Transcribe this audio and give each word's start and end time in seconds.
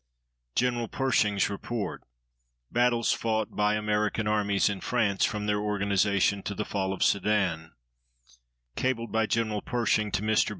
GENERAL 0.55 0.87
PERSHING'S 0.87 1.47
REPORT 1.47 2.01
BATTLES 2.71 3.13
FOUGHT 3.13 3.55
BY 3.55 3.75
AMERICAN 3.75 4.25
ARMIES 4.27 4.67
IN 4.67 4.81
FRANCE 4.81 5.25
FROM 5.25 5.45
THEIR 5.45 5.59
ORGANIZATION 5.59 6.41
TO 6.41 6.55
THE 6.55 6.65
FALL 6.65 6.91
OF 6.91 7.03
SEDAN 7.03 7.73
[CABLED 8.75 9.11
BY 9.11 9.25
GENERAL 9.27 9.61
PERSHING 9.61 10.11
TO 10.11 10.23
MR. 10.23 10.49